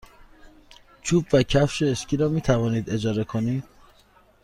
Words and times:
چوب 1.01 1.25
و 1.33 1.43
کفش 1.43 1.81
اسکی 1.83 2.17
را 2.17 2.29
می 2.29 2.41
توانید 2.41 2.89
اجاره 2.89 3.23
کنید. 3.23 3.63